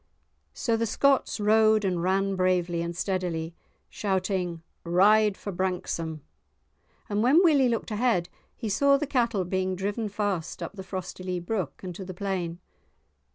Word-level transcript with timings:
So 0.55 0.75
the 0.75 0.87
Scotts 0.87 1.39
rode 1.39 1.85
and 1.85 2.01
ran 2.01 2.35
bravely 2.35 2.81
and 2.81 2.97
steadily, 2.97 3.53
shouting 3.87 4.63
"Ride 4.83 5.37
for 5.37 5.51
Branksome," 5.51 6.21
and 7.07 7.21
when 7.21 7.43
Willie 7.43 7.69
looked 7.69 7.91
ahead 7.91 8.27
he 8.55 8.67
saw 8.67 8.97
the 8.97 9.05
cattle 9.05 9.45
being 9.45 9.75
driven 9.75 10.09
fast 10.09 10.63
up 10.63 10.73
the 10.73 10.81
Frostylee 10.83 11.39
brook, 11.45 11.81
and 11.83 11.93
to 11.93 12.03
the 12.03 12.15
plain. 12.15 12.57